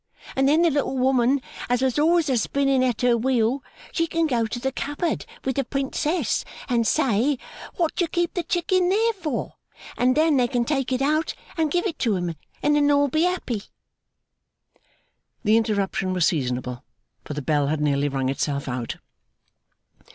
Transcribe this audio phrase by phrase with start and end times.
[0.35, 4.25] And then the little woman as was always a spinning at her wheel, she can
[4.25, 7.37] go to the cupboard with the Princess, and say,
[7.75, 9.57] what do you keep the Chicking there for?
[9.97, 12.33] and then they can take it out and give it to him,
[12.63, 13.61] and then all be happy!'
[15.43, 16.83] The interruption was seasonable,
[17.23, 18.95] for the bell had nearly rung itself out.